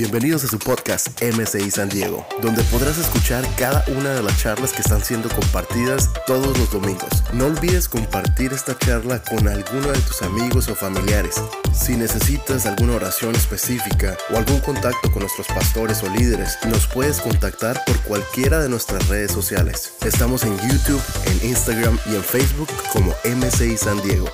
[0.00, 4.72] Bienvenidos a su podcast MCI San Diego, donde podrás escuchar cada una de las charlas
[4.72, 7.22] que están siendo compartidas todos los domingos.
[7.34, 11.42] No olvides compartir esta charla con alguno de tus amigos o familiares.
[11.74, 17.20] Si necesitas alguna oración específica o algún contacto con nuestros pastores o líderes, nos puedes
[17.20, 19.92] contactar por cualquiera de nuestras redes sociales.
[20.02, 24.30] Estamos en YouTube, en Instagram y en Facebook como MCI San Diego.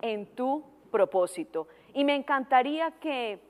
[0.00, 1.68] En tu propósito.
[1.92, 3.40] Y me encantaría que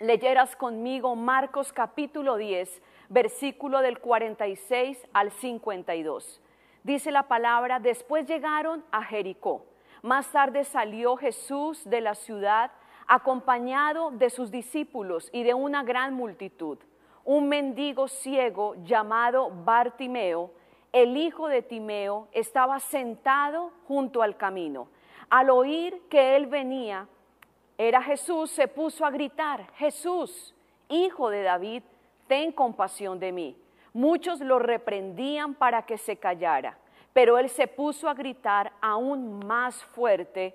[0.00, 2.80] leyeras conmigo Marcos capítulo 10,
[3.10, 6.40] versículo del 46 al 52.
[6.82, 9.66] Dice la palabra, después llegaron a Jericó.
[10.02, 12.70] Más tarde salió Jesús de la ciudad
[13.06, 16.78] acompañado de sus discípulos y de una gran multitud.
[17.24, 20.52] Un mendigo ciego llamado Bartimeo,
[20.92, 24.88] el hijo de Timeo, estaba sentado junto al camino.
[25.30, 27.06] Al oír que él venía,
[27.76, 30.54] era Jesús, se puso a gritar, Jesús,
[30.88, 31.82] hijo de David,
[32.26, 33.56] ten compasión de mí.
[33.92, 36.78] Muchos lo reprendían para que se callara,
[37.12, 40.54] pero él se puso a gritar aún más fuerte,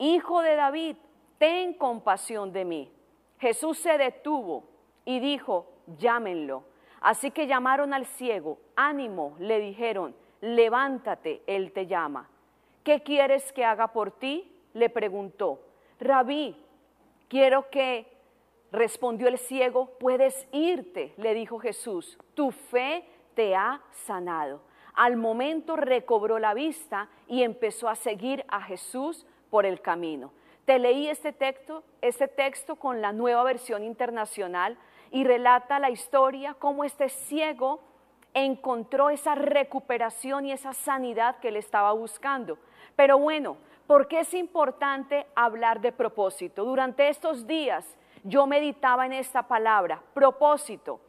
[0.00, 0.96] Hijo de David,
[1.36, 2.90] ten compasión de mí.
[3.38, 4.64] Jesús se detuvo
[5.04, 5.66] y dijo,
[5.98, 6.64] llámenlo.
[7.02, 12.30] Así que llamaron al ciego, ánimo, le dijeron, levántate, él te llama.
[12.90, 14.52] ¿Qué quieres que haga por ti?
[14.72, 15.60] le preguntó.
[16.00, 16.56] Rabí,
[17.28, 18.04] quiero que,
[18.72, 23.04] respondió el ciego, puedes irte, le dijo Jesús, tu fe
[23.36, 24.62] te ha sanado.
[24.92, 30.32] Al momento recobró la vista y empezó a seguir a Jesús por el camino.
[30.64, 34.76] Te leí este texto, este texto con la nueva versión internacional
[35.12, 37.84] y relata la historia cómo este ciego
[38.34, 42.58] encontró esa recuperación y esa sanidad que él estaba buscando.
[42.96, 43.56] Pero bueno,
[43.86, 46.64] ¿por qué es importante hablar de propósito?
[46.64, 51.00] Durante estos días yo meditaba en esta palabra, propósito.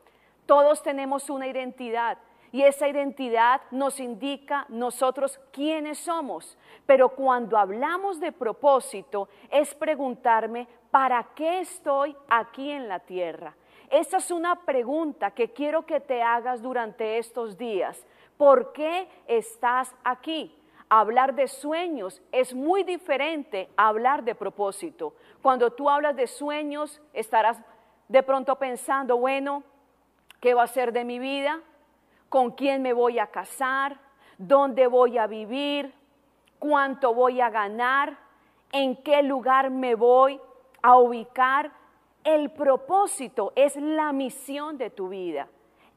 [0.45, 2.17] Todos tenemos una identidad
[2.51, 6.57] y esa identidad nos indica nosotros quiénes somos.
[6.85, 13.55] Pero cuando hablamos de propósito es preguntarme, ¿para qué estoy aquí en la tierra?
[13.91, 18.01] Esa es una pregunta que quiero que te hagas durante estos días.
[18.37, 20.57] ¿Por qué estás aquí?
[20.87, 25.13] Hablar de sueños es muy diferente a hablar de propósito.
[25.41, 27.61] Cuando tú hablas de sueños, estarás
[28.07, 29.61] de pronto pensando, bueno,
[30.39, 31.59] ¿qué va a ser de mi vida?
[32.29, 33.99] ¿Con quién me voy a casar?
[34.37, 35.93] ¿Dónde voy a vivir?
[36.59, 38.17] ¿Cuánto voy a ganar?
[38.71, 40.39] ¿En qué lugar me voy
[40.81, 41.80] a ubicar?
[42.23, 45.47] El propósito es la misión de tu vida.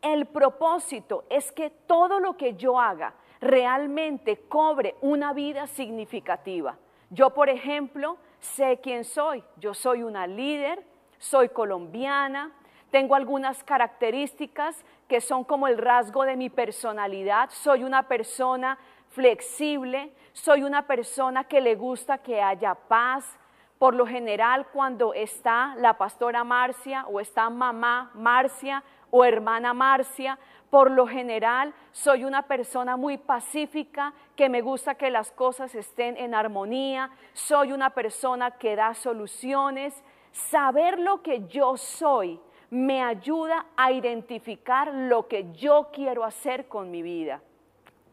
[0.00, 6.78] El propósito es que todo lo que yo haga realmente cobre una vida significativa.
[7.10, 9.44] Yo, por ejemplo, sé quién soy.
[9.56, 10.84] Yo soy una líder,
[11.18, 12.52] soy colombiana,
[12.90, 17.50] tengo algunas características que son como el rasgo de mi personalidad.
[17.50, 23.38] Soy una persona flexible, soy una persona que le gusta que haya paz,
[23.84, 30.38] por lo general, cuando está la pastora Marcia o está mamá Marcia o hermana Marcia,
[30.70, 36.16] por lo general soy una persona muy pacífica, que me gusta que las cosas estén
[36.16, 40.02] en armonía, soy una persona que da soluciones.
[40.32, 42.40] Saber lo que yo soy
[42.70, 47.42] me ayuda a identificar lo que yo quiero hacer con mi vida.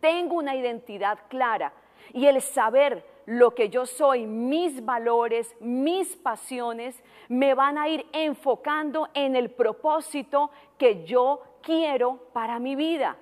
[0.01, 1.71] Tengo una identidad clara
[2.11, 8.05] y el saber lo que yo soy, mis valores, mis pasiones, me van a ir
[8.11, 13.17] enfocando en el propósito que yo quiero para mi vida.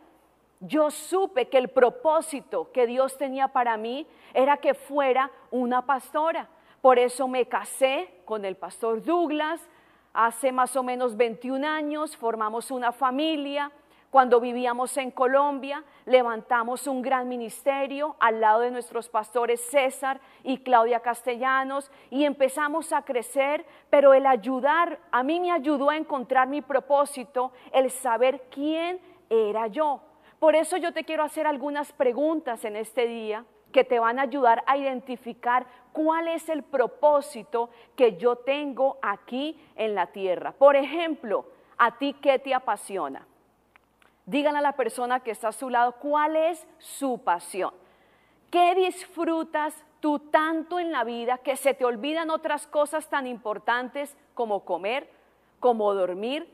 [0.61, 6.49] Yo supe que el propósito que Dios tenía para mí era que fuera una pastora.
[6.81, 9.61] Por eso me casé con el pastor Douglas.
[10.13, 13.71] Hace más o menos 21 años formamos una familia.
[14.09, 20.57] Cuando vivíamos en Colombia, levantamos un gran ministerio al lado de nuestros pastores César y
[20.57, 26.47] Claudia Castellanos y empezamos a crecer, pero el ayudar, a mí me ayudó a encontrar
[26.47, 28.99] mi propósito, el saber quién
[29.29, 30.01] era yo.
[30.39, 34.23] Por eso yo te quiero hacer algunas preguntas en este día que te van a
[34.23, 40.51] ayudar a identificar cuál es el propósito que yo tengo aquí en la tierra.
[40.51, 41.45] Por ejemplo,
[41.77, 43.28] ¿a ti qué te apasiona?
[44.29, 47.73] Díganle a la persona que está a su lado cuál es su pasión.
[48.51, 54.15] ¿Qué disfrutas tú tanto en la vida que se te olvidan otras cosas tan importantes
[54.35, 55.09] como comer,
[55.59, 56.47] como dormir?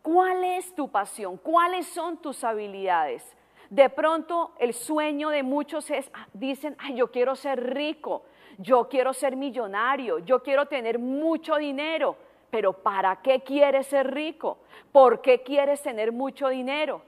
[0.00, 1.36] ¿Cuál es tu pasión?
[1.36, 3.36] ¿Cuáles son tus habilidades?
[3.68, 8.22] De pronto el sueño de muchos es, ah, dicen, ay, yo quiero ser rico,
[8.56, 12.16] yo quiero ser millonario, yo quiero tener mucho dinero.
[12.50, 14.58] Pero ¿para qué quieres ser rico?
[14.92, 17.02] ¿Por qué quieres tener mucho dinero?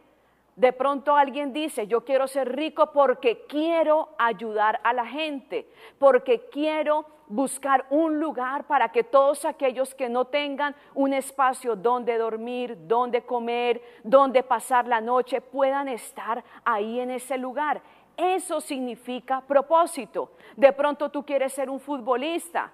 [0.57, 5.67] De pronto alguien dice, yo quiero ser rico porque quiero ayudar a la gente,
[5.99, 12.19] porque quiero buscar un lugar para que todos aquellos que no tengan un espacio donde
[12.19, 17.81] dormir, donde comer, donde pasar la noche, puedan estar ahí en ese lugar.
[18.17, 20.33] Eso significa propósito.
[20.57, 22.73] De pronto tú quieres ser un futbolista,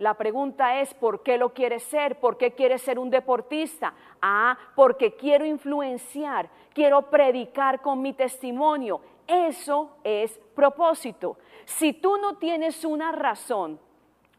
[0.00, 2.18] la pregunta es, ¿por qué lo quieres ser?
[2.18, 3.92] ¿Por qué quieres ser un deportista?
[4.22, 9.02] Ah, porque quiero influenciar, quiero predicar con mi testimonio.
[9.26, 11.36] Eso es propósito.
[11.66, 13.78] Si tú no tienes una razón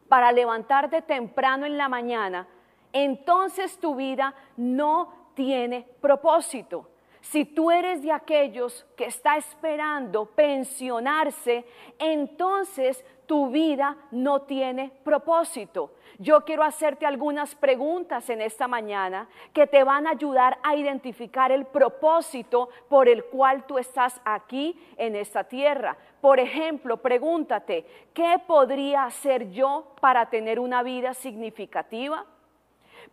[0.10, 2.48] para levantarte temprano en la mañana,
[2.92, 6.88] entonces tu vida no tiene propósito.
[7.22, 11.64] Si tú eres de aquellos que está esperando pensionarse,
[12.00, 15.92] entonces tu vida no tiene propósito.
[16.18, 21.52] Yo quiero hacerte algunas preguntas en esta mañana que te van a ayudar a identificar
[21.52, 25.96] el propósito por el cual tú estás aquí en esta tierra.
[26.20, 32.26] Por ejemplo, pregúntate, ¿qué podría hacer yo para tener una vida significativa?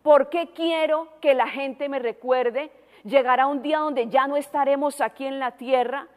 [0.02, 2.70] ¿Por qué quiero que la gente me recuerde?
[3.04, 6.08] Llegará un día donde ya no estaremos aquí en la tierra.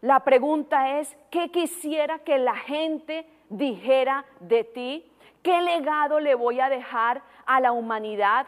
[0.00, 5.12] La pregunta es, ¿qué quisiera que la gente dijera de ti?
[5.42, 8.46] ¿Qué legado le voy a dejar a la humanidad?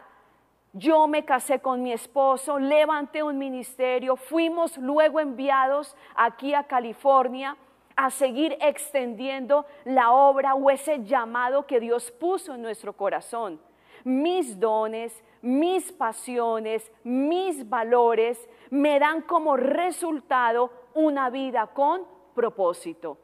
[0.73, 7.57] Yo me casé con mi esposo, levanté un ministerio, fuimos luego enviados aquí a California
[7.95, 13.59] a seguir extendiendo la obra o ese llamado que Dios puso en nuestro corazón.
[14.03, 22.01] Mis dones, mis pasiones, mis valores me dan como resultado una vida con
[22.33, 23.17] propósito.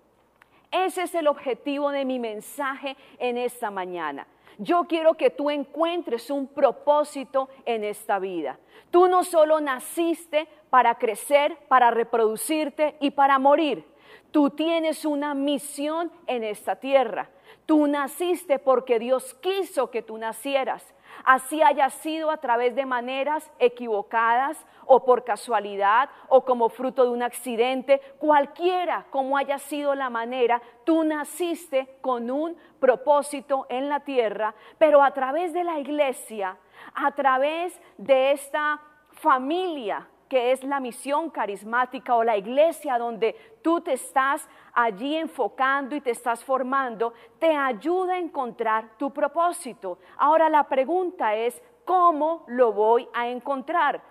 [0.72, 4.28] Ese es el objetivo de mi mensaje en esta mañana.
[4.58, 8.58] Yo quiero que tú encuentres un propósito en esta vida.
[8.90, 13.86] Tú no solo naciste para crecer, para reproducirte y para morir.
[14.32, 17.30] Tú tienes una misión en esta tierra.
[17.66, 20.94] Tú naciste porque Dios quiso que tú nacieras.
[21.24, 27.10] Así haya sido a través de maneras equivocadas o por casualidad o como fruto de
[27.10, 34.02] un accidente, cualquiera como haya sido la manera, tú naciste con un propósito en la
[34.02, 36.58] tierra, pero a través de la iglesia,
[36.94, 38.80] a través de esta
[39.12, 45.96] familia que es la misión carismática o la iglesia donde tú te estás allí enfocando
[45.96, 50.00] y te estás formando, te ayuda a encontrar tu propósito.
[50.18, 54.02] Ahora la pregunta es, ¿cómo lo voy a encontrar?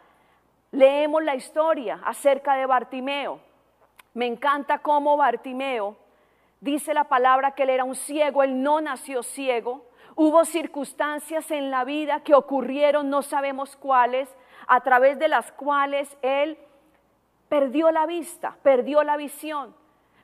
[0.71, 3.41] Leemos la historia acerca de Bartimeo.
[4.15, 5.97] Me encanta cómo Bartimeo
[6.65, 9.85] dice la palabra que él era un ciego, él no nació ciego.
[10.17, 14.29] Hubo circunstancias en la vida que ocurrieron, no sabemos cuáles,
[14.67, 16.57] a través de las cuales él
[17.49, 19.75] perdió la vista, perdió la visión.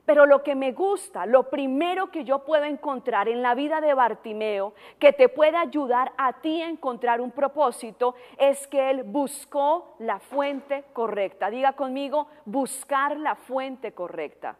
[0.05, 3.93] Pero lo que me gusta, lo primero que yo puedo encontrar en la vida de
[3.93, 9.95] Bartimeo, que te puede ayudar a ti a encontrar un propósito, es que él buscó
[9.99, 11.49] la fuente correcta.
[11.49, 14.57] Diga conmigo, buscar la fuente correcta.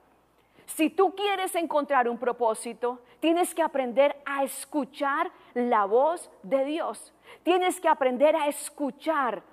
[0.75, 7.13] Si tú quieres encontrar un propósito, tienes que aprender a escuchar la voz de Dios.
[7.43, 9.43] Tienes que aprender a escuchar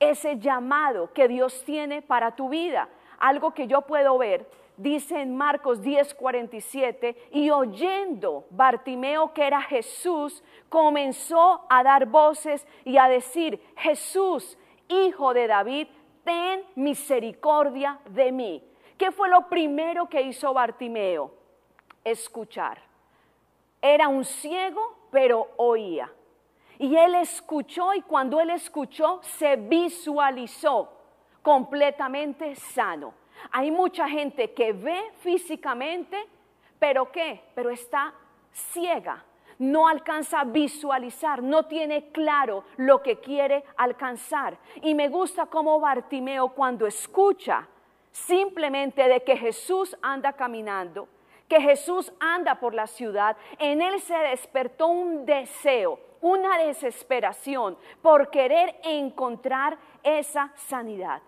[0.00, 2.88] ese llamado que Dios tiene para tu vida.
[3.18, 4.48] Algo que yo puedo ver,
[4.78, 12.96] dice en Marcos 10:47, y oyendo Bartimeo que era Jesús, comenzó a dar voces y
[12.96, 14.56] a decir, Jesús,
[14.88, 15.88] hijo de David,
[16.24, 18.71] ten misericordia de mí.
[18.96, 21.32] ¿Qué fue lo primero que hizo Bartimeo?
[22.04, 22.80] Escuchar.
[23.80, 26.10] Era un ciego, pero oía.
[26.78, 30.92] Y él escuchó y cuando él escuchó se visualizó
[31.42, 33.14] completamente sano.
[33.50, 36.16] Hay mucha gente que ve físicamente,
[36.78, 37.42] pero ¿qué?
[37.54, 38.14] Pero está
[38.52, 39.24] ciega,
[39.58, 44.58] no alcanza a visualizar, no tiene claro lo que quiere alcanzar.
[44.82, 47.68] Y me gusta cómo Bartimeo cuando escucha
[48.12, 51.08] simplemente de que Jesús anda caminando,
[51.48, 58.30] que Jesús anda por la ciudad, en él se despertó un deseo una desesperación por
[58.30, 61.20] querer encontrar esa sanidad.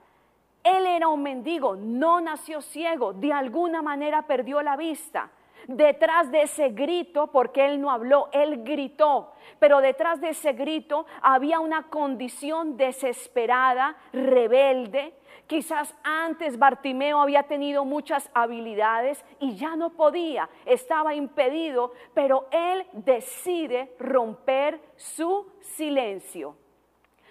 [0.63, 5.31] Él era un mendigo, no nació ciego, de alguna manera perdió la vista,
[5.67, 11.07] Detrás de ese grito, porque él no habló, él gritó, pero detrás de ese grito
[11.23, 15.15] había una condición desesperada, rebelde.
[15.47, 22.87] Quizás antes Bartimeo había tenido muchas habilidades y ya no podía, estaba impedido, pero él
[22.93, 26.57] decide romper su silencio.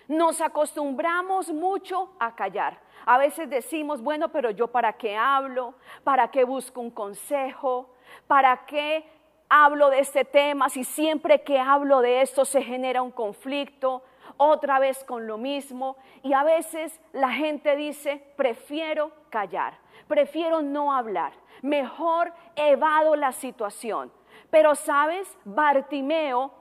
[0.08, 2.80] Nos acostumbramos mucho a callar.
[3.06, 7.90] A veces decimos, bueno, pero yo para qué hablo, para qué busco un consejo,
[8.28, 9.06] para qué
[9.50, 14.04] hablo de este tema si siempre que hablo de esto se genera un conflicto,
[14.38, 15.98] otra vez con lo mismo.
[16.22, 24.12] Y a veces la gente dice, prefiero callar, prefiero no hablar, mejor evado la situación.
[24.50, 26.52] Pero sabes, Bartimeo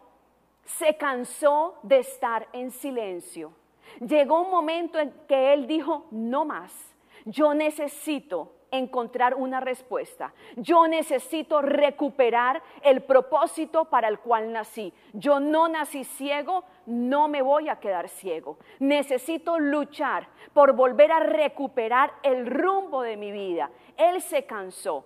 [0.64, 3.52] se cansó de estar en silencio.
[4.00, 6.72] Llegó un momento en que él dijo, no más,
[7.24, 10.32] yo necesito encontrar una respuesta.
[10.56, 14.92] Yo necesito recuperar el propósito para el cual nací.
[15.12, 18.58] Yo no nací ciego, no me voy a quedar ciego.
[18.80, 23.70] Necesito luchar por volver a recuperar el rumbo de mi vida.
[23.96, 25.04] Él se cansó.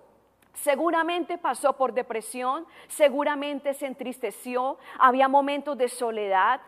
[0.53, 6.61] Seguramente pasó por depresión, seguramente se entristeció, había momentos de soledad,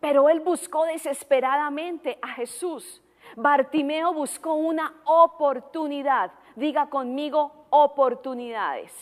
[0.00, 3.00] pero él buscó desesperadamente a Jesús.
[3.36, 6.32] Bartimeo buscó una oportunidad.
[6.56, 8.92] Diga conmigo oportunidades.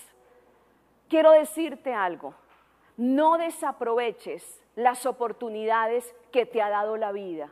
[1.09, 2.35] Quiero decirte algo.
[2.97, 7.51] No desaproveches las oportunidades que te ha dado la vida.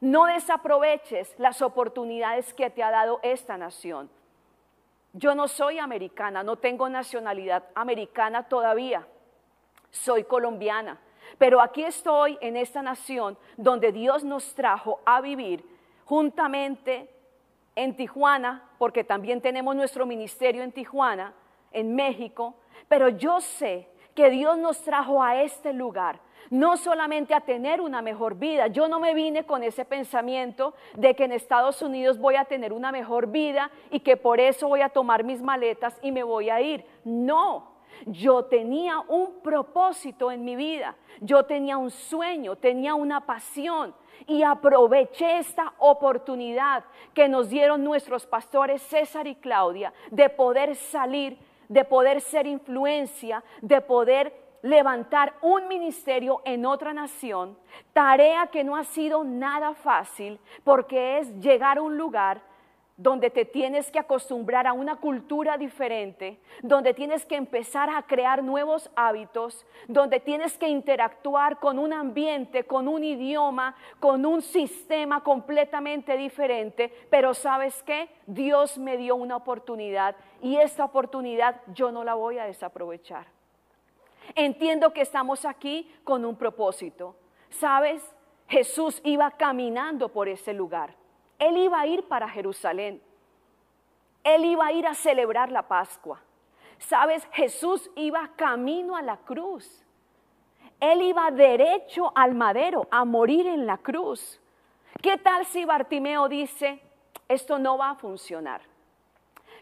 [0.00, 4.10] No desaproveches las oportunidades que te ha dado esta nación.
[5.12, 9.06] Yo no soy americana, no tengo nacionalidad americana todavía.
[9.90, 10.98] Soy colombiana.
[11.38, 15.64] Pero aquí estoy en esta nación donde Dios nos trajo a vivir
[16.04, 17.10] juntamente
[17.76, 21.32] en Tijuana, porque también tenemos nuestro ministerio en Tijuana,
[21.72, 22.52] en México.
[22.86, 28.02] Pero yo sé que Dios nos trajo a este lugar no solamente a tener una
[28.02, 28.66] mejor vida.
[28.66, 32.74] Yo no me vine con ese pensamiento de que en Estados Unidos voy a tener
[32.74, 36.50] una mejor vida y que por eso voy a tomar mis maletas y me voy
[36.50, 36.84] a ir.
[37.04, 37.73] No,
[38.06, 43.94] yo tenía un propósito en mi vida, yo tenía un sueño, tenía una pasión.
[44.26, 51.36] Y aproveché esta oportunidad que nos dieron nuestros pastores César y Claudia de poder salir,
[51.68, 54.32] de poder ser influencia, de poder
[54.62, 57.58] levantar un ministerio en otra nación,
[57.92, 62.40] tarea que no ha sido nada fácil porque es llegar a un lugar
[62.96, 68.44] donde te tienes que acostumbrar a una cultura diferente, donde tienes que empezar a crear
[68.44, 75.24] nuevos hábitos, donde tienes que interactuar con un ambiente, con un idioma, con un sistema
[75.24, 82.04] completamente diferente, pero sabes qué, Dios me dio una oportunidad y esta oportunidad yo no
[82.04, 83.26] la voy a desaprovechar.
[84.36, 87.16] Entiendo que estamos aquí con un propósito.
[87.50, 88.02] ¿Sabes?
[88.48, 90.94] Jesús iba caminando por ese lugar.
[91.38, 93.02] Él iba a ir para Jerusalén.
[94.22, 96.20] Él iba a ir a celebrar la Pascua.
[96.78, 97.26] ¿Sabes?
[97.32, 99.84] Jesús iba camino a la cruz.
[100.80, 104.40] Él iba derecho al madero a morir en la cruz.
[105.00, 106.80] ¿Qué tal si Bartimeo dice,
[107.28, 108.62] esto no va a funcionar?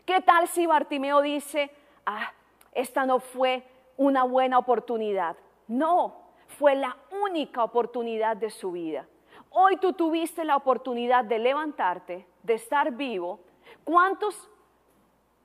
[0.05, 1.71] ¿Qué tal si Bartimeo dice,
[2.07, 2.33] ah,
[2.73, 3.65] esta no fue
[3.97, 5.37] una buena oportunidad.
[5.69, 6.17] No,
[6.59, 9.07] fue la única oportunidad de su vida.
[9.55, 13.41] Hoy tú tuviste la oportunidad de levantarte, de estar vivo.
[13.85, 14.49] ¿Cuántos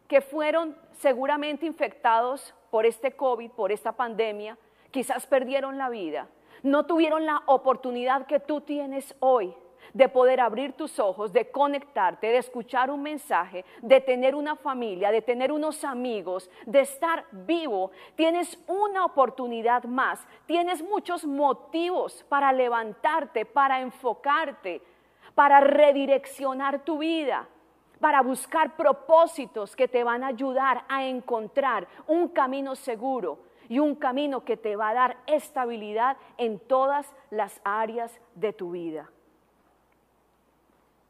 [0.08, 4.58] que fueron seguramente infectados por este COVID, por esta pandemia,
[4.92, 6.30] quizás perdieron la vida?
[6.64, 9.54] No tuvieron la oportunidad que tú tienes hoy
[9.94, 15.12] de poder abrir tus ojos, de conectarte, de escuchar un mensaje, de tener una familia,
[15.12, 22.52] de tener unos amigos, de estar vivo, tienes una oportunidad más, tienes muchos motivos para
[22.52, 24.82] levantarte, para enfocarte,
[25.36, 27.48] para redireccionar tu vida
[28.00, 33.40] para buscar propósitos que te van a ayudar a encontrar un camino seguro
[33.70, 38.72] y un camino que te va a dar estabilidad en todas las áreas de tu
[38.72, 39.10] vida.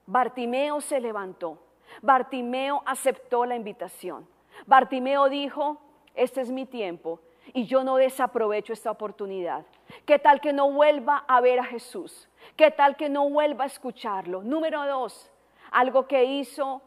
[0.08, 1.60] Bartimeo se levantó.
[2.02, 4.28] Bartimeo aceptó la invitación.
[4.66, 5.80] Bartimeo dijo,
[6.16, 7.20] este es mi tiempo
[7.54, 9.66] y yo no desaprovecho esta oportunidad.
[10.06, 12.28] ¿Qué tal que no vuelva a ver a Jesús?
[12.56, 14.44] ¿Qué tal que no vuelva a escucharlo?
[14.44, 15.30] Número dos,
[15.72, 16.82] algo que hizo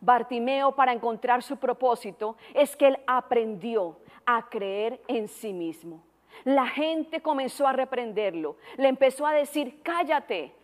[0.00, 6.02] Bartimeo para encontrar su propósito es que él aprendió a creer en sí mismo.
[6.44, 10.54] La gente comenzó a reprenderlo, le empezó a decir, cállate,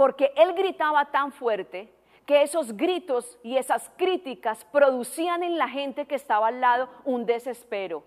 [0.00, 1.92] porque él gritaba tan fuerte
[2.24, 7.26] que esos gritos y esas críticas producían en la gente que estaba al lado un
[7.26, 8.02] desespero.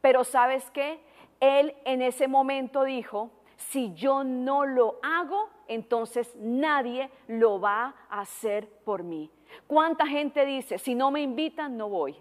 [0.00, 1.04] Pero sabes qué?
[1.40, 8.20] Él en ese momento dijo, si yo no lo hago, entonces nadie lo va a
[8.20, 9.30] hacer por mí.
[9.66, 12.16] ¿Cuánta gente dice, si no me invitan, no voy?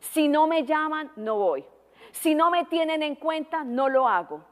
[0.00, 1.66] Si no me llaman, no voy.
[2.12, 4.51] Si no me tienen en cuenta, no lo hago.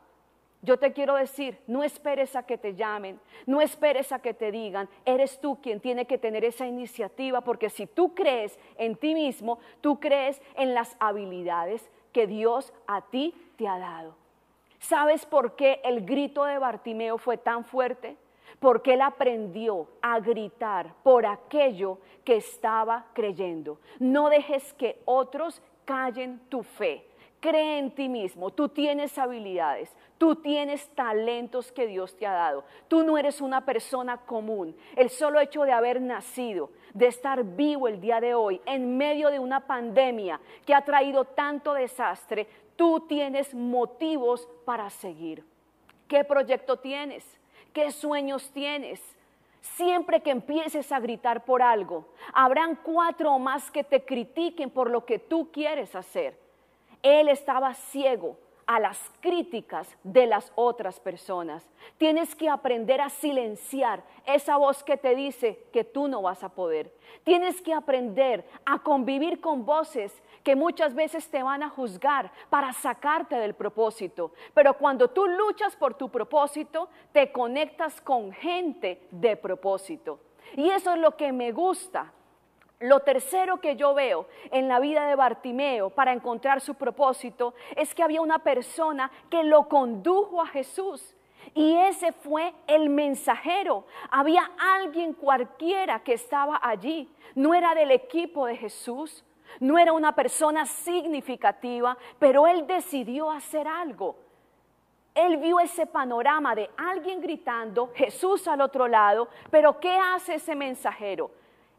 [0.62, 4.52] Yo te quiero decir, no esperes a que te llamen, no esperes a que te
[4.52, 9.14] digan, eres tú quien tiene que tener esa iniciativa, porque si tú crees en ti
[9.14, 14.14] mismo, tú crees en las habilidades que Dios a ti te ha dado.
[14.80, 18.16] ¿Sabes por qué el grito de Bartimeo fue tan fuerte?
[18.58, 23.78] Porque él aprendió a gritar por aquello que estaba creyendo.
[23.98, 27.09] No dejes que otros callen tu fe.
[27.40, 32.64] Cree en ti mismo, tú tienes habilidades, tú tienes talentos que Dios te ha dado.
[32.87, 34.76] Tú no eres una persona común.
[34.94, 39.30] El solo hecho de haber nacido, de estar vivo el día de hoy, en medio
[39.30, 45.42] de una pandemia que ha traído tanto desastre, tú tienes motivos para seguir.
[46.09, 47.25] ¿Qué proyecto tienes?
[47.73, 49.00] ¿Qué sueños tienes?
[49.62, 54.90] Siempre que empieces a gritar por algo, habrán cuatro o más que te critiquen por
[54.90, 56.50] lo que tú quieres hacer.
[57.02, 58.37] Él estaba ciego
[58.71, 61.69] a las críticas de las otras personas.
[61.99, 66.50] Tienes que aprender a silenciar esa voz que te dice que tú no vas a
[66.50, 66.95] poder.
[67.25, 72.73] Tienes que aprender a convivir con voces que muchas veces te van a juzgar para
[72.73, 74.33] sacarte del propósito.
[74.54, 80.21] Pero cuando tú luchas por tu propósito, te conectas con gente de propósito.
[80.57, 82.12] Y eso es lo que me gusta
[82.80, 87.94] lo tercero que yo veo en la vida de Bartimeo para encontrar su propósito es
[87.94, 91.14] que había una persona que lo condujo a Jesús.
[91.54, 93.84] Y ese fue el mensajero.
[94.10, 97.08] Había alguien cualquiera que estaba allí.
[97.34, 99.25] No era del equipo de Jesús,
[99.58, 104.16] no era una persona significativa, pero él decidió hacer algo.
[105.14, 110.54] Él vio ese panorama de alguien gritando, Jesús al otro lado, pero ¿qué hace ese
[110.54, 111.30] mensajero?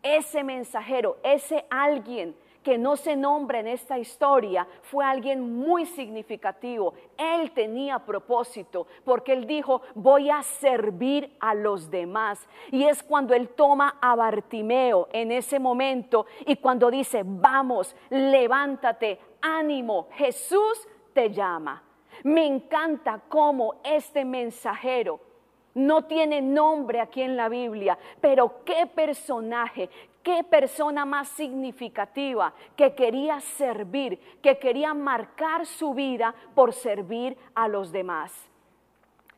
[0.03, 6.93] Ese mensajero, ese alguien que no se nombra en esta historia, fue alguien muy significativo.
[7.17, 12.47] Él tenía propósito, porque él dijo, voy a servir a los demás.
[12.71, 19.19] Y es cuando él toma a Bartimeo en ese momento y cuando dice, vamos, levántate,
[19.41, 21.83] ánimo, Jesús te llama.
[22.23, 25.30] Me encanta cómo este mensajero
[25.73, 29.89] no tiene nombre aquí en la Biblia, pero qué personaje,
[30.23, 37.67] qué persona más significativa que quería servir, que quería marcar su vida por servir a
[37.67, 38.33] los demás.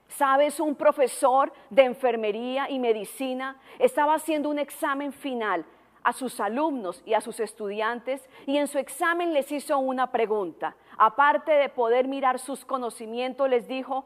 [0.08, 0.60] ¿Sabes?
[0.60, 5.65] Un profesor de enfermería y medicina estaba haciendo un examen final
[6.04, 10.76] a sus alumnos y a sus estudiantes y en su examen les hizo una pregunta.
[10.98, 14.06] Aparte de poder mirar sus conocimientos, les dijo,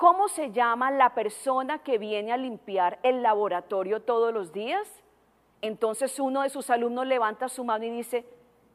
[0.00, 4.88] ¿Cómo se llama la persona que viene a limpiar el laboratorio todos los días?
[5.60, 8.24] Entonces uno de sus alumnos levanta su mano y dice,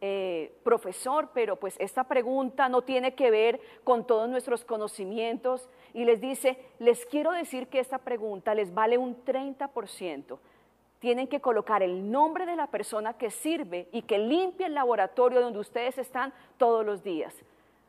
[0.01, 5.67] eh, profesor, pero pues esta pregunta no tiene que ver con todos nuestros conocimientos.
[5.95, 10.38] Y les dice, les quiero decir que esta pregunta les vale un 30%.
[10.99, 15.41] Tienen que colocar el nombre de la persona que sirve y que limpia el laboratorio
[15.41, 17.33] donde ustedes están todos los días.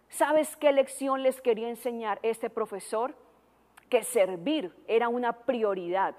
[0.09, 3.15] ¿Sabes qué lección les quería enseñar este profesor?
[3.89, 6.15] Que servir era una prioridad,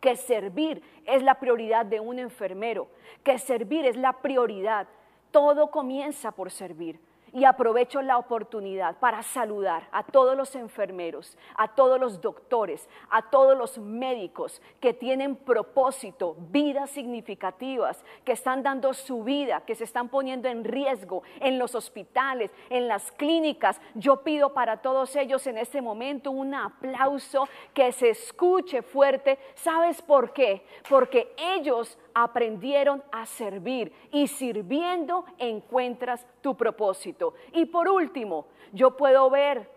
[0.00, 2.88] que servir es la prioridad de un enfermero,
[3.22, 4.86] que servir es la prioridad.
[5.30, 7.00] Todo comienza por servir
[7.32, 13.30] y aprovecho la oportunidad para saludar a todos los enfermeros, a todos los doctores, a
[13.30, 19.84] todos los médicos que tienen propósito, vidas significativas, que están dando su vida, que se
[19.84, 23.80] están poniendo en riesgo en los hospitales, en las clínicas.
[23.94, 29.38] Yo pido para todos ellos en este momento un aplauso que se escuche fuerte.
[29.54, 30.64] ¿Sabes por qué?
[30.88, 37.34] Porque ellos aprendieron a servir y sirviendo encuentras tu propósito.
[37.52, 39.70] Y por último, yo puedo ver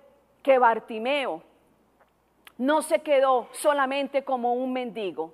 [0.44, 1.44] que Bartimeo
[2.58, 5.34] no se quedó solamente como un mendigo.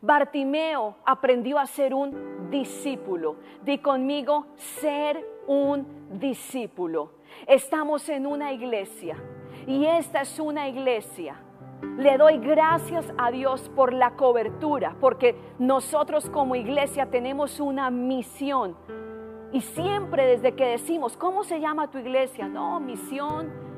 [0.00, 3.36] Bartimeo aprendió a ser un discípulo.
[3.62, 7.12] Di conmigo, ser un discípulo.
[7.46, 9.16] Estamos en una iglesia
[9.66, 11.40] y esta es una iglesia
[11.82, 18.76] le doy gracias a Dios por la cobertura, porque nosotros como iglesia tenemos una misión.
[19.52, 22.48] Y siempre desde que decimos, ¿cómo se llama tu iglesia?
[22.48, 23.68] No, misión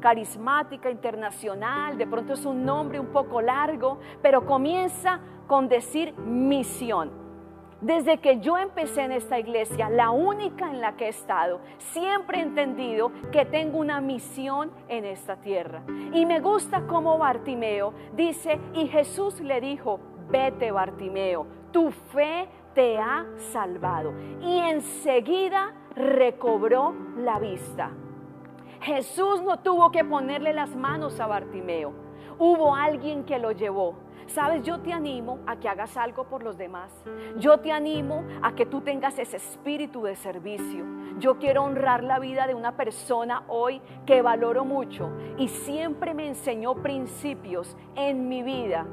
[0.00, 7.19] carismática internacional, de pronto es un nombre un poco largo, pero comienza con decir misión.
[7.80, 12.38] Desde que yo empecé en esta iglesia, la única en la que he estado, siempre
[12.38, 15.82] he entendido que tengo una misión en esta tierra.
[16.12, 22.98] Y me gusta como Bartimeo dice, y Jesús le dijo, vete Bartimeo, tu fe te
[22.98, 24.12] ha salvado.
[24.42, 27.90] Y enseguida recobró la vista.
[28.82, 31.92] Jesús no tuvo que ponerle las manos a Bartimeo.
[32.40, 33.96] Hubo alguien que lo llevó.
[34.26, 36.90] Sabes, yo te animo a que hagas algo por los demás.
[37.36, 40.86] Yo te animo a que tú tengas ese espíritu de servicio.
[41.18, 46.28] Yo quiero honrar la vida de una persona hoy que valoro mucho y siempre me
[46.28, 48.86] enseñó principios en mi vida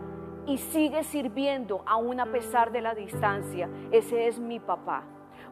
[0.45, 3.69] y sigue sirviendo aún a pesar de la distancia.
[3.91, 5.03] Ese es mi papá.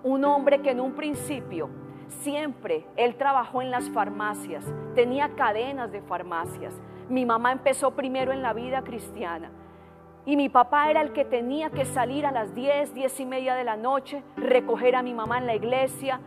[0.03, 1.69] Un hombre que en un principio
[2.09, 6.73] siempre él trabajó en las farmacias, tenía cadenas de farmacias.
[7.09, 9.51] Mi mamá empezó primero en la vida cristiana
[10.25, 13.53] y mi papá era el que tenía que salir a las 10, 10 y media
[13.53, 16.19] de la noche, recoger a mi mamá en la iglesia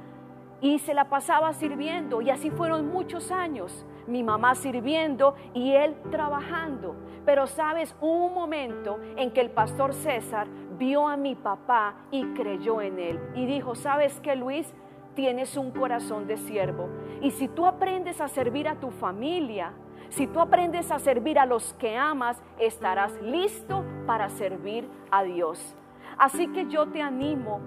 [0.61, 2.21] y se la pasaba sirviendo.
[2.21, 3.85] Y así fueron muchos años.
[4.07, 6.95] Mi mamá sirviendo y él trabajando.
[7.25, 10.47] Pero sabes, hubo un momento en que el pastor César
[10.79, 13.21] vio a mi papá y creyó en él.
[13.35, 14.73] Y dijo, ¿sabes qué, Luis?
[15.17, 16.89] Tienes un corazón de siervo.
[17.21, 19.73] Y si tú aprendes a servir a tu familia,
[20.11, 25.77] si tú aprendes a servir a los que amas, estarás listo para servir a Dios.
[26.17, 27.61] Así que yo te animo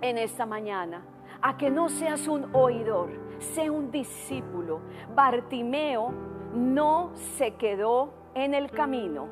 [0.00, 1.02] en esta mañana
[1.40, 4.80] a que no seas un oidor, sé un discípulo.
[5.14, 6.12] Bartimeo
[6.54, 9.28] no se quedó en el camino.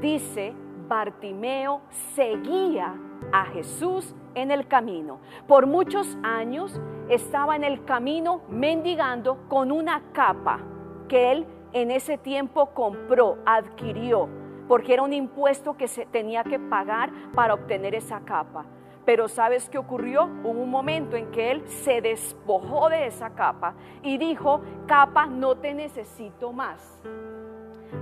[0.00, 0.54] Dice,
[0.88, 1.80] Bartimeo
[2.14, 2.94] seguía
[3.32, 5.18] a Jesús en el camino.
[5.48, 10.60] Por muchos años estaba en el camino mendigando con una capa
[11.08, 11.46] que él
[11.82, 14.30] en ese tiempo compró, adquirió,
[14.66, 18.64] porque era un impuesto que se tenía que pagar para obtener esa capa.
[19.04, 20.24] Pero ¿sabes qué ocurrió?
[20.42, 25.56] Hubo un momento en que él se despojó de esa capa y dijo, capa, no
[25.56, 26.98] te necesito más.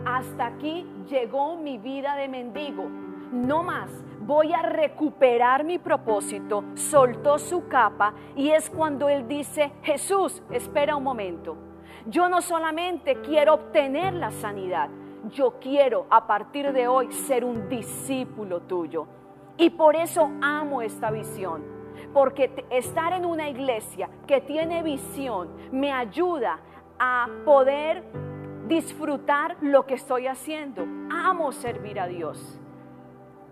[0.06, 2.84] Hasta aquí llegó mi vida de mendigo.
[3.32, 6.62] No más, voy a recuperar mi propósito.
[6.74, 11.73] Soltó su capa y es cuando él dice, Jesús, espera un momento
[12.06, 14.90] yo no solamente quiero obtener la sanidad,
[15.30, 19.06] yo quiero a partir de hoy ser un discípulo tuyo.
[19.56, 21.62] Y por eso amo esta visión,
[22.12, 26.58] porque estar en una iglesia que tiene visión me ayuda
[26.98, 28.04] a poder
[28.66, 30.82] disfrutar lo que estoy haciendo.
[31.10, 32.60] Amo servir a Dios.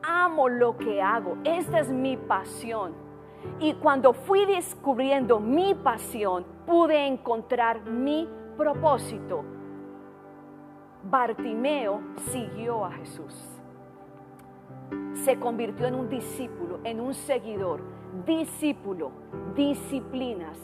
[0.03, 1.39] Amo lo que hago.
[1.45, 2.93] Esta es mi pasión.
[3.61, 9.45] Y cuando fui descubriendo mi pasión, pude encontrar mi propósito,
[11.05, 13.35] Bartimeo siguió a Jesús.
[15.25, 17.83] Se convirtió en un discípulo, en un seguidor.
[18.27, 19.11] Discípulo,
[19.55, 20.59] disciplinas.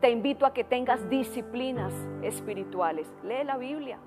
[0.00, 3.12] Te invito a que tengas disciplinas espirituales.
[3.22, 3.98] Lee la Biblia.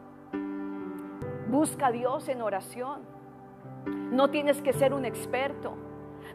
[1.50, 3.02] Busca a Dios en oración.
[4.12, 5.74] No tienes que ser un experto.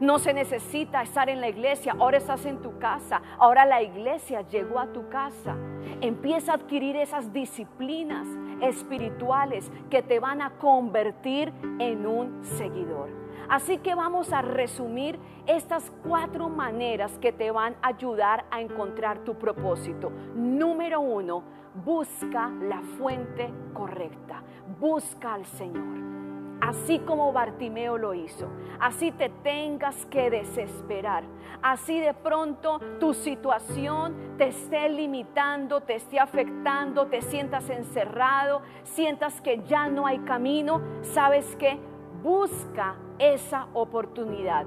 [0.00, 4.40] No se necesita estar en la iglesia, ahora estás en tu casa, ahora la iglesia
[4.48, 5.54] llegó a tu casa.
[6.00, 8.26] Empieza a adquirir esas disciplinas
[8.62, 13.10] espirituales que te van a convertir en un seguidor.
[13.50, 19.18] Así que vamos a resumir estas cuatro maneras que te van a ayudar a encontrar
[19.18, 20.10] tu propósito.
[20.34, 21.42] Número uno,
[21.84, 24.42] busca la fuente correcta.
[24.78, 26.29] Busca al Señor
[26.60, 28.48] así como Bartimeo lo hizo.
[28.78, 31.24] Así te tengas que desesperar.
[31.62, 39.40] Así de pronto tu situación te esté limitando, te esté afectando, te sientas encerrado, sientas
[39.40, 40.80] que ya no hay camino.
[41.02, 41.78] ¿Sabes qué?
[42.22, 44.66] Busca esa oportunidad.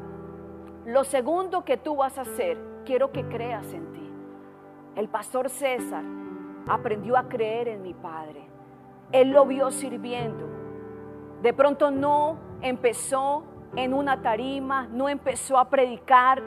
[0.86, 4.12] Lo segundo que tú vas a hacer, quiero que creas en ti.
[4.95, 6.03] El pastor César
[6.67, 8.47] aprendió a creer en mi Padre.
[9.12, 10.53] Él lo vio sirviendo
[11.43, 13.43] de pronto no empezó
[13.75, 16.41] en una tarima, no empezó a predicar,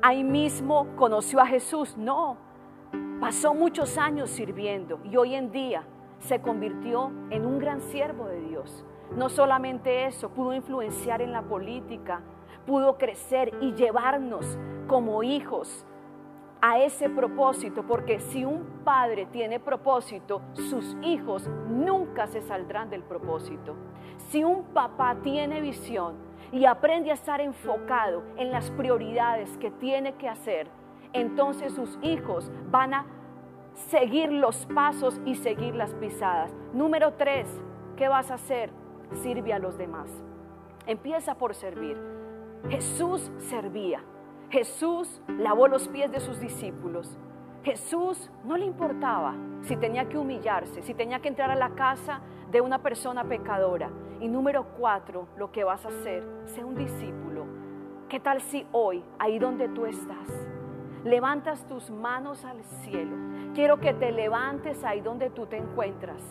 [0.00, 2.36] ahí mismo conoció a Jesús, no.
[3.20, 5.82] Pasó muchos años sirviendo y hoy en día
[6.20, 8.84] se convirtió en un gran siervo de Dios.
[9.16, 12.20] No solamente eso, pudo influenciar en la política,
[12.66, 14.46] pudo crecer y llevarnos
[14.86, 15.84] como hijos
[16.60, 23.02] a ese propósito, porque si un padre tiene propósito, sus hijos nunca se saldrán del
[23.02, 23.74] propósito.
[24.28, 26.14] Si un papá tiene visión
[26.52, 30.68] y aprende a estar enfocado en las prioridades que tiene que hacer,
[31.12, 33.06] entonces sus hijos van a
[33.74, 36.54] seguir los pasos y seguir las pisadas.
[36.72, 37.46] Número tres,
[37.96, 38.70] ¿qué vas a hacer?
[39.22, 40.08] Sirve a los demás.
[40.86, 41.98] Empieza por servir.
[42.68, 44.02] Jesús servía.
[44.56, 47.18] Jesús lavó los pies de sus discípulos.
[47.62, 52.22] Jesús no le importaba si tenía que humillarse, si tenía que entrar a la casa
[52.50, 53.90] de una persona pecadora.
[54.18, 57.44] Y número cuatro, lo que vas a hacer, sé un discípulo.
[58.08, 60.26] ¿Qué tal si hoy, ahí donde tú estás,
[61.04, 63.14] levantas tus manos al cielo?
[63.52, 66.22] Quiero que te levantes ahí donde tú te encuentras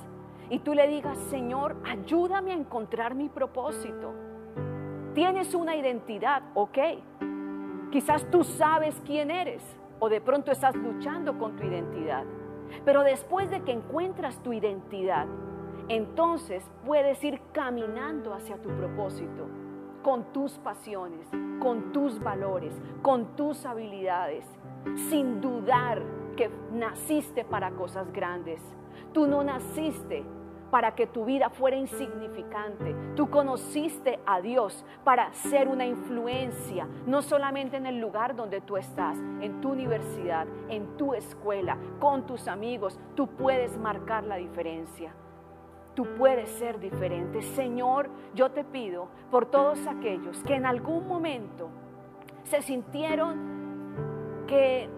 [0.50, 4.16] y tú le digas, Señor, ayúdame a encontrar mi propósito.
[5.14, 6.80] Tienes una identidad, ok.
[7.92, 9.64] Quizás tú sabes quién eres
[10.00, 12.24] o de pronto estás luchando con tu identidad.
[12.84, 15.28] Pero después de que encuentras tu identidad,
[15.88, 19.48] entonces puedes ir caminando hacia tu propósito,
[20.04, 21.28] con tus pasiones,
[21.60, 24.46] con tus valores, con tus habilidades,
[25.10, 26.02] sin dudar
[26.36, 28.62] que naciste para cosas grandes.
[29.14, 30.24] Tú no naciste
[30.76, 32.94] para que tu vida fuera insignificante.
[33.16, 38.76] Tú conociste a Dios para ser una influencia, no solamente en el lugar donde tú
[38.76, 43.00] estás, en tu universidad, en tu escuela, con tus amigos.
[43.16, 45.14] Tú puedes marcar la diferencia.
[45.94, 47.42] Tú puedes ser diferente.
[47.42, 51.70] Señor, yo te pido por todos aquellos que en algún momento
[52.44, 54.90] se sintieron que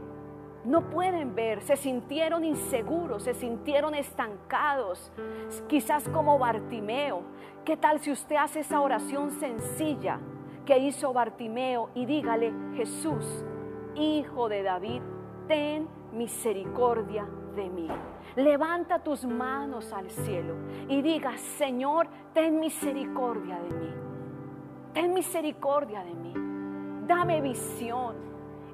[0.67, 5.13] no pueden ver, se sintieron inseguros, se sintieron estancados,
[5.67, 7.21] quizás como Bartimeo.
[7.63, 10.19] ¿Qué tal si usted hace esa oración sencilla
[10.65, 13.45] que hizo Bartimeo y dígale, Jesús,
[13.95, 15.01] hijo de David,
[15.47, 17.25] ten misericordia
[17.55, 17.87] de mí?
[18.35, 20.53] Levanta tus manos al cielo
[20.89, 23.93] y diga, Señor, ten misericordia de mí.
[24.93, 26.33] Ten misericordia de mí.
[27.07, 28.27] Dame visión.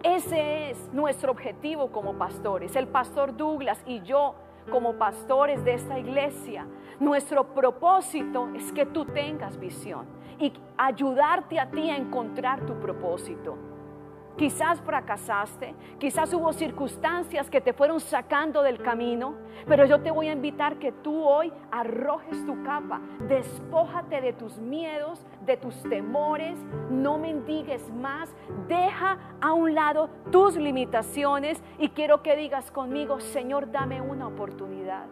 [0.03, 2.75] Ese es nuestro objetivo como pastores.
[2.75, 4.35] El pastor Douglas y yo
[4.69, 6.67] como pastores de esta iglesia,
[6.99, 10.05] nuestro propósito es que tú tengas visión
[10.39, 13.72] y ayudarte a ti a encontrar tu propósito.
[14.37, 19.35] Quizás fracasaste, quizás hubo circunstancias que te fueron sacando del camino,
[19.67, 24.57] pero yo te voy a invitar que tú hoy arrojes tu capa, despójate de tus
[24.57, 26.57] miedos, de tus temores,
[26.89, 28.33] no mendigues más,
[28.67, 35.05] deja a un lado tus limitaciones y quiero que digas conmigo, Señor, dame una oportunidad.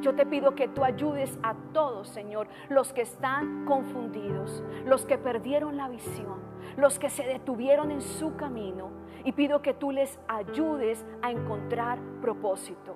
[0.00, 5.18] Yo te pido que tú ayudes a todos, Señor, los que están confundidos, los que
[5.18, 6.38] perdieron la visión,
[6.76, 8.90] los que se detuvieron en su camino.
[9.24, 12.94] Y pido que tú les ayudes a encontrar propósito.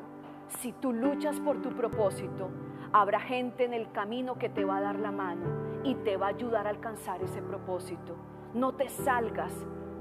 [0.60, 2.50] Si tú luchas por tu propósito,
[2.92, 6.26] habrá gente en el camino que te va a dar la mano y te va
[6.26, 8.14] a ayudar a alcanzar ese propósito.
[8.54, 9.52] No te salgas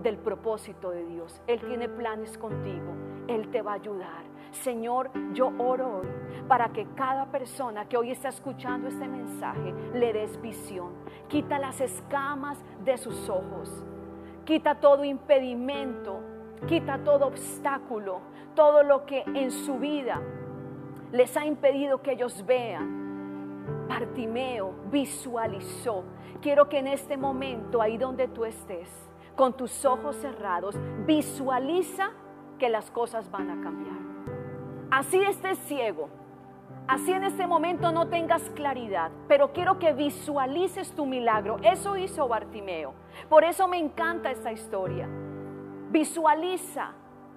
[0.04, 1.42] del propósito de Dios.
[1.48, 2.94] Él tiene planes contigo.
[3.28, 4.31] Él te va a ayudar.
[4.52, 6.08] Señor, yo oro hoy
[6.48, 10.92] para que cada persona que hoy está escuchando este mensaje le des visión.
[11.30, 13.84] Quita las escamas de sus ojos.
[14.44, 16.20] Quita todo impedimento.
[16.68, 18.20] Quita todo obstáculo.
[18.54, 20.22] Todo lo que en su vida
[21.14, 23.88] les ha impedido que ellos vean.
[23.88, 26.04] Bartimeo visualizó.
[26.42, 28.90] Quiero que en este momento, ahí donde tú estés,
[29.36, 32.12] con tus ojos cerrados, visualiza
[32.60, 34.11] que las cosas van a cambiar.
[34.92, 36.10] Así estés ciego,
[36.86, 41.60] así en este momento no tengas claridad, pero quiero que visualices tu milagro.
[41.64, 42.94] Eso hizo Bartimeo.
[43.30, 45.08] Por eso me encanta esta historia.
[45.92, 46.92] Visualiza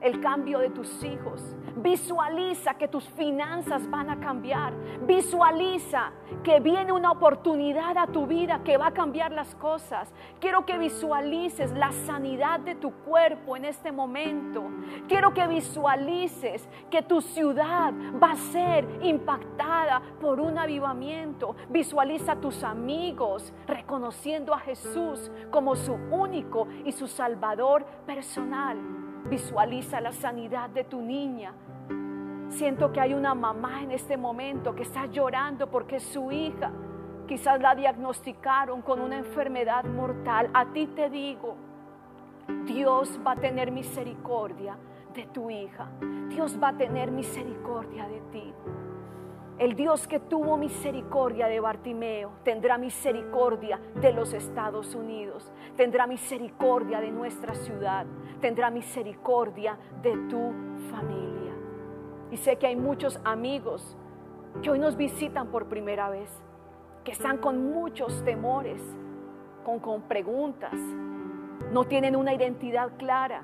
[0.04, 1.56] el cambio de tus hijos.
[1.76, 4.74] Visualiza que tus finanzas van a cambiar.
[5.06, 6.12] Visualiza
[6.44, 10.12] que viene una oportunidad a tu vida que va a cambiar las cosas.
[10.40, 14.62] Quiero que visualices la sanidad de tu cuerpo en este momento.
[15.08, 21.56] Quiero que visualices que tu ciudad va a ser impactada por un avivamiento.
[21.70, 29.13] Visualiza a tus amigos reconociendo a Jesús como su único y su salvador personal.
[29.28, 31.54] Visualiza la sanidad de tu niña.
[32.48, 36.70] Siento que hay una mamá en este momento que está llorando porque su hija
[37.26, 40.50] quizás la diagnosticaron con una enfermedad mortal.
[40.52, 41.56] A ti te digo,
[42.66, 44.76] Dios va a tener misericordia
[45.14, 45.88] de tu hija.
[46.28, 48.54] Dios va a tener misericordia de ti.
[49.56, 57.00] El Dios que tuvo misericordia de Bartimeo tendrá misericordia de los Estados Unidos, tendrá misericordia
[57.00, 58.04] de nuestra ciudad,
[58.40, 60.52] tendrá misericordia de tu
[60.90, 61.52] familia.
[62.32, 63.96] Y sé que hay muchos amigos
[64.60, 66.30] que hoy nos visitan por primera vez,
[67.04, 68.82] que están con muchos temores,
[69.64, 70.74] con, con preguntas,
[71.72, 73.42] no tienen una identidad clara.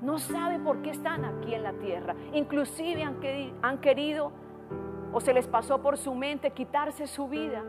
[0.00, 2.14] no sabe por qué están aquí en la tierra.
[2.32, 4.30] Inclusive han querido
[5.12, 7.62] o se les pasó por su mente quitarse su vida.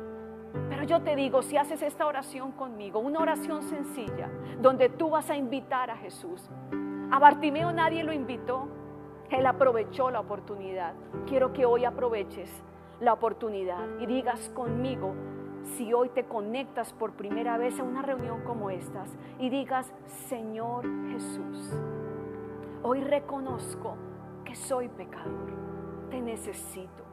[0.69, 5.30] Pero yo te digo, si haces esta oración conmigo, una oración sencilla, donde tú vas
[5.30, 6.49] a invitar a Jesús.
[7.12, 8.67] A Bartimeo nadie lo invitó,
[9.30, 10.93] él aprovechó la oportunidad.
[11.28, 12.49] Quiero que hoy aproveches
[12.99, 15.13] la oportunidad y digas conmigo,
[15.63, 19.91] si hoy te conectas por primera vez a una reunión como estas y digas,
[20.28, 21.73] Señor Jesús,
[22.82, 23.95] hoy reconozco
[24.45, 25.52] que soy pecador,
[26.10, 27.09] te necesito.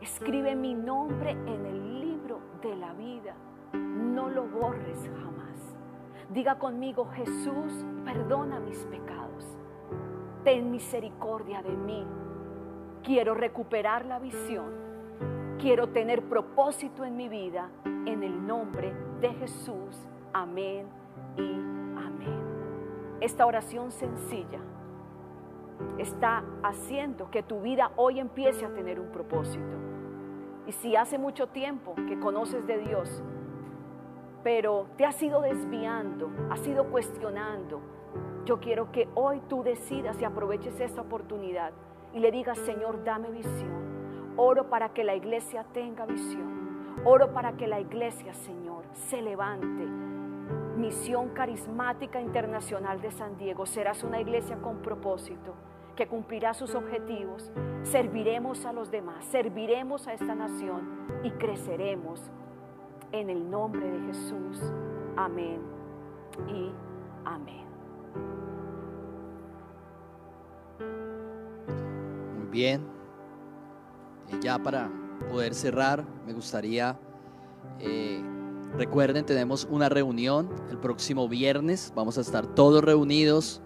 [0.00, 3.34] Escribe mi nombre en el libro de la vida,
[3.72, 5.76] no lo borres jamás.
[6.30, 9.58] Diga conmigo, Jesús, perdona mis pecados,
[10.44, 12.06] ten misericordia de mí.
[13.02, 14.90] Quiero recuperar la visión
[15.60, 20.08] Quiero tener propósito en mi vida en el nombre de Jesús.
[20.32, 20.86] Amén
[21.36, 22.40] y amén.
[23.20, 24.58] Esta oración sencilla
[25.98, 29.76] está haciendo que tu vida hoy empiece a tener un propósito.
[30.70, 33.24] Y si hace mucho tiempo que conoces de Dios,
[34.44, 37.80] pero te has ido desviando, has ido cuestionando,
[38.44, 41.72] yo quiero que hoy tú decidas y aproveches esta oportunidad
[42.14, 44.34] y le digas, Señor, dame visión.
[44.36, 46.94] Oro para que la iglesia tenga visión.
[47.04, 49.84] Oro para que la iglesia, Señor, se levante.
[50.76, 53.66] Misión carismática internacional de San Diego.
[53.66, 55.52] Serás una iglesia con propósito
[55.96, 57.50] que cumplirá sus objetivos.
[57.82, 60.88] Serviremos a los demás, serviremos a esta nación
[61.22, 62.30] y creceremos
[63.12, 64.60] en el nombre de Jesús.
[65.16, 65.60] Amén
[66.48, 66.70] y
[67.24, 67.66] amén.
[72.38, 73.00] Muy bien
[74.40, 74.90] ya para
[75.30, 76.98] poder cerrar, me gustaría,
[77.78, 78.22] eh,
[78.76, 83.60] recuerden, tenemos una reunión el próximo viernes, vamos a estar todos reunidos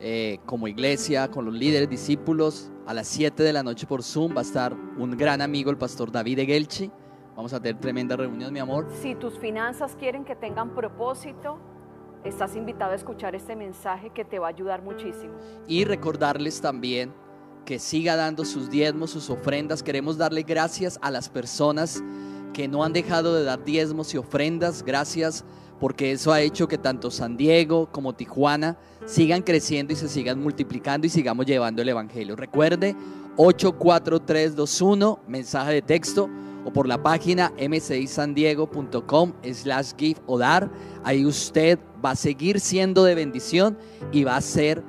[0.00, 4.34] eh, como iglesia, con los líderes, discípulos, a las 7 de la noche por Zoom
[4.34, 6.90] va a estar un gran amigo, el pastor David Egelchi.
[7.34, 8.88] Vamos a tener tremenda reunión, mi amor.
[9.02, 11.58] Si tus finanzas quieren que tengan propósito,
[12.24, 15.34] estás invitado a escuchar este mensaje que te va a ayudar muchísimo.
[15.66, 17.12] Y recordarles también
[17.64, 19.82] que siga dando sus diezmos, sus ofrendas.
[19.82, 22.02] Queremos darle gracias a las personas
[22.52, 24.82] que no han dejado de dar diezmos y ofrendas.
[24.82, 25.44] Gracias
[25.80, 30.40] porque eso ha hecho que tanto San Diego como Tijuana sigan creciendo y se sigan
[30.40, 32.36] multiplicando y sigamos llevando el Evangelio.
[32.36, 32.96] Recuerde
[33.36, 36.30] 84321, mensaje de texto,
[36.64, 40.68] o por la página mcisandiego.com slash give o dar.
[41.04, 43.78] Ahí usted va a seguir siendo de bendición
[44.10, 44.82] y va a ser